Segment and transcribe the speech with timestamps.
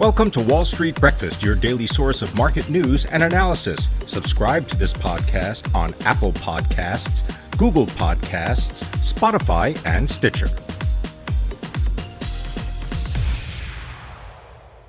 [0.00, 3.90] Welcome to Wall Street Breakfast, your daily source of market news and analysis.
[4.06, 7.22] Subscribe to this podcast on Apple Podcasts,
[7.58, 10.48] Google Podcasts, Spotify, and Stitcher.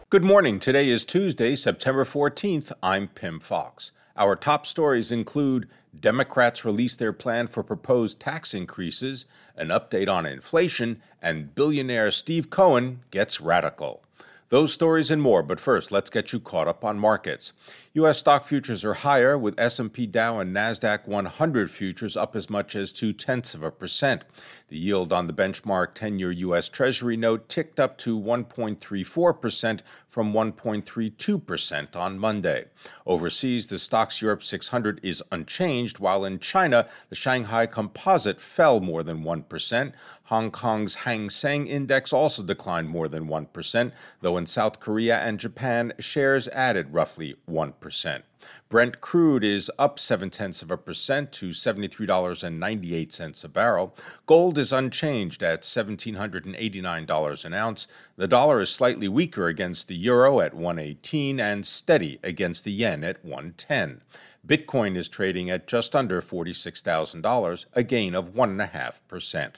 [0.09, 0.61] Good morning.
[0.61, 2.71] Today is Tuesday, September 14th.
[2.81, 3.91] I'm Pim Fox.
[4.15, 5.67] Our top stories include
[5.99, 9.25] Democrats release their plan for proposed tax increases,
[9.57, 14.03] an update on inflation, and billionaire Steve Cohen gets radical.
[14.51, 17.53] Those stories and more, but first, let's get you caught up on markets.
[17.93, 18.19] U.S.
[18.19, 22.91] stock futures are higher, with S&P Dow and Nasdaq 100 futures up as much as
[22.91, 24.25] two tenths of a percent.
[24.67, 26.67] The yield on the benchmark 10-year U.S.
[26.67, 32.65] Treasury note ticked up to 1.34 percent from 1.32 percent on Monday.
[33.07, 39.03] Overseas, the Stoxx Europe 600 is unchanged, while in China, the Shanghai Composite fell more
[39.03, 39.95] than one percent.
[40.25, 45.39] Hong Kong's Hang Seng Index also declined more than 1%, though in South Korea and
[45.39, 48.21] Japan, shares added roughly 1%.
[48.69, 53.95] Brent crude is up 7 tenths of a percent to $73.98 a barrel.
[54.25, 57.87] Gold is unchanged at $1,789 an ounce.
[58.15, 63.03] The dollar is slightly weaker against the euro at 118 and steady against the yen
[63.03, 64.01] at 110.
[64.45, 69.51] Bitcoin is trading at just under $46,000, a gain of 1.5%.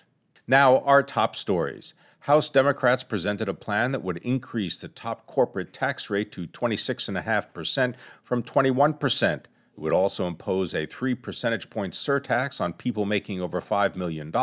[0.45, 1.93] Now, our top stories.
[2.23, 7.95] House Democrats presented a plan that would increase the top corporate tax rate to 26.5%
[8.23, 9.33] from 21%.
[9.33, 14.33] It would also impose a 3 percentage point surtax on people making over $5 million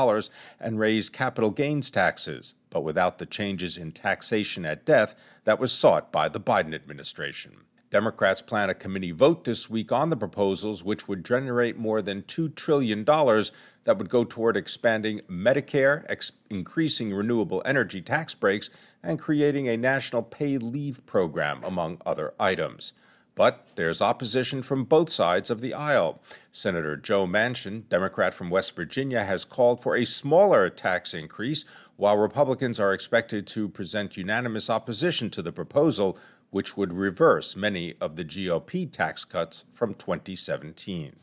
[0.60, 5.14] and raise capital gains taxes, but without the changes in taxation at death
[5.44, 7.62] that was sought by the Biden administration.
[7.90, 12.22] Democrats plan a committee vote this week on the proposals, which would generate more than
[12.22, 18.70] $2 trillion that would go toward expanding Medicare, ex- increasing renewable energy tax breaks,
[19.02, 22.92] and creating a national paid leave program, among other items.
[23.34, 26.20] But there's opposition from both sides of the aisle.
[26.52, 31.64] Senator Joe Manchin, Democrat from West Virginia, has called for a smaller tax increase,
[31.96, 36.18] while Republicans are expected to present unanimous opposition to the proposal,
[36.50, 41.16] which would reverse many of the GOP tax cuts from 2017.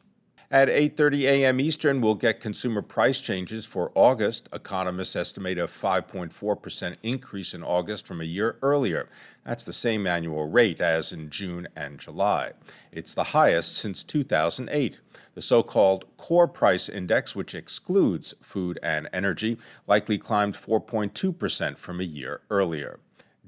[0.50, 1.60] At 8:30 a.m.
[1.60, 4.48] Eastern, we'll get consumer price changes for August.
[4.54, 9.10] Economists estimate a 5.4% increase in August from a year earlier.
[9.46, 12.54] That's the same annual rate as in June and July.
[12.94, 15.02] It's the highest since 2008.
[15.34, 22.06] The so-called core price index, which excludes food and energy, likely climbed 4.2% from a
[22.06, 23.02] year earlier.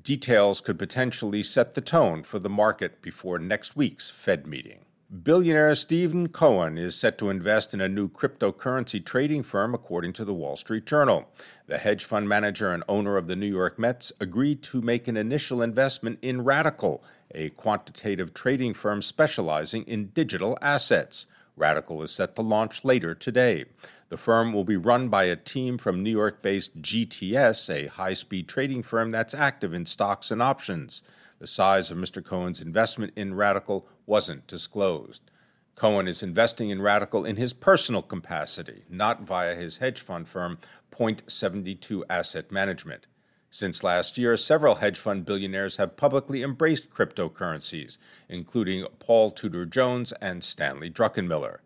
[0.04, 4.86] Details could potentially set the tone for the market before next week's Fed meeting.
[5.24, 10.24] Billionaire Stephen Cohen is set to invest in a new cryptocurrency trading firm, according to
[10.24, 11.28] the Wall Street Journal.
[11.66, 15.18] The hedge fund manager and owner of the New York Mets agreed to make an
[15.18, 17.02] initial investment in Radkl,
[17.34, 21.26] a quantitative trading firm specializing in digital assets.
[21.58, 23.66] Radkl is set to launch later today.
[24.10, 28.16] The firm will be run by a team from New York based GTS, a high
[28.16, 31.04] speed trading firm that's active in stocks and options.
[31.38, 32.26] The size of Mr.
[32.26, 35.30] Cohen's investment in Radkl wasn't disclosed.
[35.76, 40.58] Cohen is investing in Radkl in his personal capacity, not via his hedge fund firm,
[40.92, 43.06] Point 72 Asset Management.
[43.52, 50.12] Since last year, several hedge fund billionaires have publicly embraced cryptocurrencies, including Paul Tudor Jones
[50.14, 51.60] and Stanley Druckenmiller.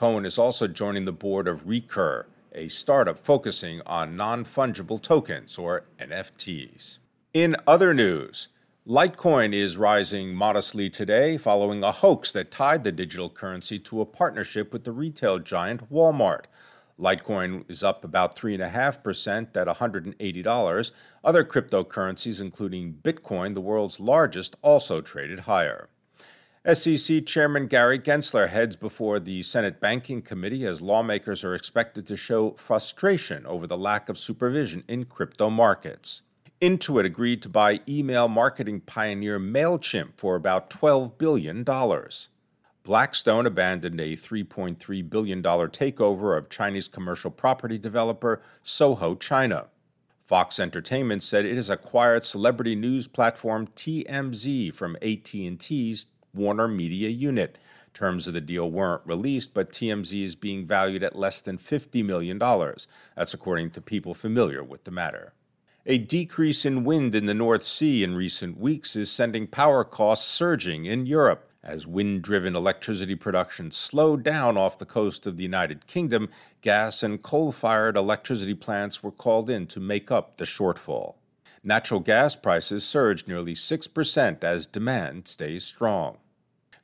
[0.00, 2.24] Cohen is also joining the board of Recur,
[2.54, 6.96] a startup focusing on non fungible tokens, or NFTs.
[7.34, 8.48] In other news,
[8.88, 14.06] Litecoin is rising modestly today following a hoax that tied the digital currency to a
[14.06, 16.44] partnership with the retail giant Walmart.
[16.98, 20.90] Litecoin is up about 3.5% at $180.
[21.22, 25.90] Other cryptocurrencies, including Bitcoin, the world's largest, also traded higher.
[26.66, 32.18] SEC Chairman Gary Gensler heads before the Senate Banking Committee as lawmakers are expected to
[32.18, 36.20] show frustration over the lack of supervision in crypto markets.
[36.60, 41.64] Intuit agreed to buy email marketing pioneer MailChimp for about $12 billion.
[42.82, 49.68] Blackstone abandoned a $3.3 billion takeover of Chinese commercial property developer Soho China.
[50.20, 57.58] Fox Entertainment said it has acquired celebrity news platform TMZ from AT&T's Warner Media unit.
[57.92, 62.04] Terms of the deal weren't released, but TMZ is being valued at less than $50
[62.04, 62.38] million.
[62.38, 65.32] That's according to people familiar with the matter.
[65.86, 70.28] A decrease in wind in the North Sea in recent weeks is sending power costs
[70.28, 71.50] surging in Europe.
[71.62, 76.28] As wind driven electricity production slowed down off the coast of the United Kingdom,
[76.62, 81.14] gas and coal fired electricity plants were called in to make up the shortfall.
[81.62, 86.16] Natural gas prices surged nearly 6% as demand stays strong.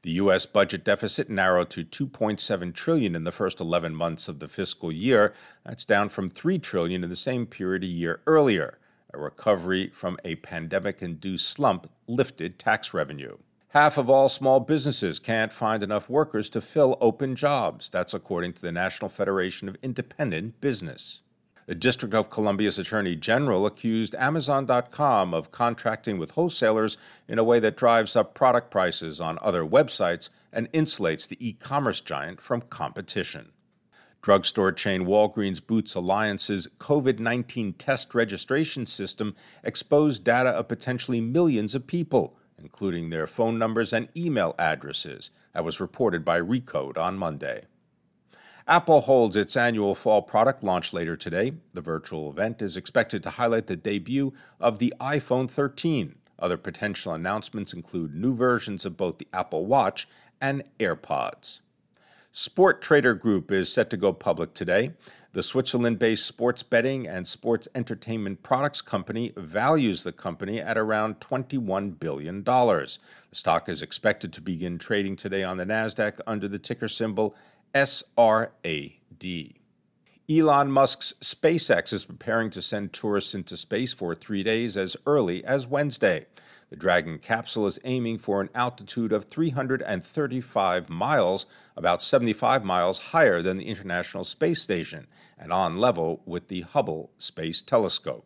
[0.02, 4.48] The US budget deficit narrowed to 2.7 trillion in the first 11 months of the
[4.48, 5.32] fiscal year.
[5.64, 8.78] That's down from 3 trillion in the same period a year earlier.
[9.14, 13.38] A recovery from a pandemic-induced slump lifted tax revenue.
[13.70, 17.88] Half of all small businesses can't find enough workers to fill open jobs.
[17.88, 21.22] That's according to the National Federation of Independent Business.
[21.66, 26.96] The District of Columbia's Attorney General accused Amazon.com of contracting with wholesalers
[27.26, 31.54] in a way that drives up product prices on other websites and insulates the e
[31.54, 33.50] commerce giant from competition.
[34.22, 39.34] Drugstore chain Walgreens Boots Alliance's COVID 19 test registration system
[39.64, 45.30] exposed data of potentially millions of people, including their phone numbers and email addresses.
[45.52, 47.64] That was reported by Recode on Monday.
[48.68, 51.52] Apple holds its annual fall product launch later today.
[51.72, 56.16] The virtual event is expected to highlight the debut of the iPhone 13.
[56.40, 60.08] Other potential announcements include new versions of both the Apple Watch
[60.40, 61.60] and AirPods.
[62.34, 64.90] Sportradar Group is set to go public today.
[65.32, 71.20] The Switzerland based sports betting and sports entertainment products company values the company at around
[71.20, 72.42] $21 billion.
[72.42, 72.98] The
[73.30, 77.36] stock is expected to begin trading today on the NASDAQ under the ticker symbol
[77.76, 79.52] SRAD.
[80.30, 85.44] Elon Musk's SpaceX is preparing to send tourists into space for three days as early
[85.44, 86.24] as Wednesday.
[86.70, 91.44] The Dragon capsule is aiming for an altitude of 335 miles,
[91.76, 95.06] about 75 miles higher than the International Space Station,
[95.36, 98.24] and on level with the Hubble Space Telescope.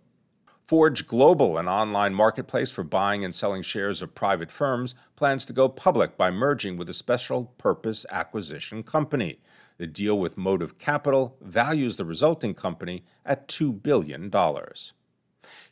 [0.71, 5.53] Forge Global, an online marketplace for buying and selling shares of private firms, plans to
[5.53, 9.41] go public by merging with a special purpose acquisition company.
[9.79, 14.31] The deal with Motive Capital values the resulting company at $2 billion.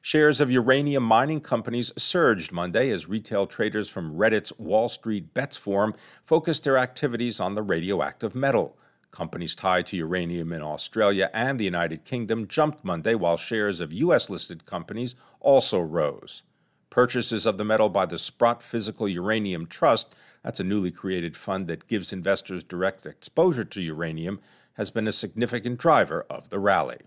[0.03, 5.57] Shares of uranium mining companies surged Monday as retail traders from Reddit's Wall Street Bets
[5.57, 8.77] forum focused their activities on the radioactive metal.
[9.11, 13.93] Companies tied to uranium in Australia and the United Kingdom jumped Monday, while shares of
[13.93, 14.29] U.S.
[14.29, 16.43] listed companies also rose.
[16.91, 21.67] Purchases of the metal by the Sprott Physical Uranium Trust, that's a newly created fund
[21.67, 24.41] that gives investors direct exposure to uranium,
[24.75, 26.99] has been a significant driver of the rally.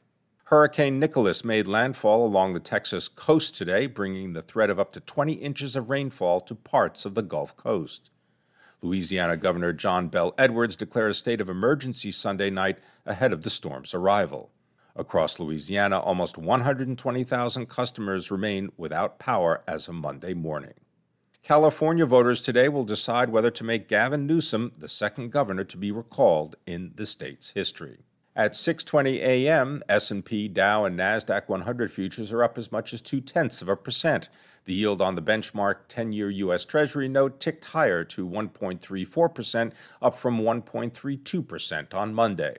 [0.45, 4.99] Hurricane Nicholas made landfall along the Texas coast today, bringing the threat of up to
[4.99, 8.09] 20 inches of rainfall to parts of the Gulf Coast.
[8.81, 13.49] Louisiana Governor John Bel Edwards declared a state of emergency Sunday night ahead of the
[13.49, 14.49] storm's arrival.
[14.95, 20.73] Across Louisiana, almost 120,000 customers remain without power as of Monday morning.
[21.43, 25.91] California voters today will decide whether to make Gavin Newsom the second governor to be
[25.91, 27.99] recalled in the state's history.
[28.35, 33.19] At 6:20 a.m., S&P, Dow, and Nasdaq 100 futures are up as much as two
[33.19, 34.29] tenths of a percent.
[34.65, 36.65] The yield on the benchmark 10-year U.S.
[36.65, 42.57] Treasury note ticked higher to 1.34 percent, up from 1.32 percent on Monday.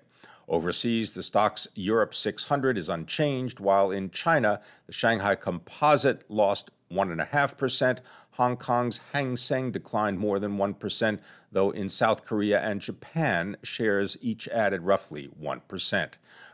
[0.49, 7.99] Overseas, the Stoxx Europe 600 is unchanged, while in China, the Shanghai Composite lost 1.5%.
[8.33, 11.21] Hong Kong's Hang Seng declined more than 1%,
[11.53, 16.11] though in South Korea and Japan, shares each added roughly 1%.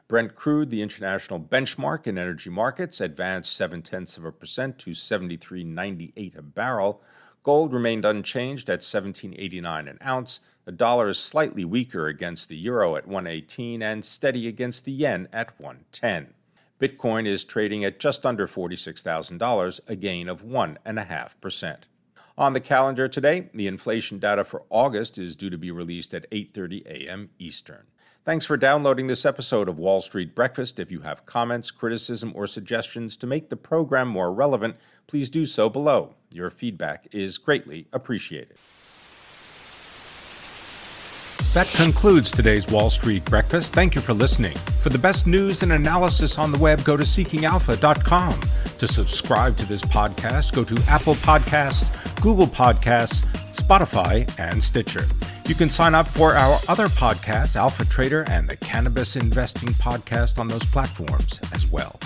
[0.09, 4.93] Brent crude, the international benchmark in energy markets, advanced 7 tenths of a percent to
[4.93, 7.03] 73.98 a barrel.
[7.43, 10.41] Gold remained unchanged at 17.89 an ounce.
[10.65, 15.29] The dollar is slightly weaker against the euro at 118 and steady against the yen
[15.31, 16.33] at 110.
[16.81, 21.77] Bitcoin is trading at just under $46,000, a gain of 1.5%.
[22.39, 26.31] On the calendar today, the inflation data for August is due to be released at
[26.31, 27.31] 8:30 a.m.
[27.39, 27.89] Eastern.
[28.29, 30.79] Thanks for downloading this episode of Wall Street Breakfast.
[30.79, 35.47] If you have comments, criticism, or suggestions to make the program more relevant, please do
[35.47, 36.15] so below.
[36.31, 38.59] Your feedback is greatly appreciated.
[41.55, 43.73] That concludes today's Wall Street Breakfast.
[43.73, 44.59] Thank you for listening.
[44.83, 48.41] For the best news and analysis on the web, go to seekingalpha.com.
[48.77, 55.07] To subscribe to this podcast, go to Apple Podcasts, Google Podcasts, Spotify, and Stitcher.
[55.49, 60.39] You can sign up for our other podcasts, Alpha Trader and the Cannabis Investing Podcast,
[60.39, 61.99] on those platforms as well.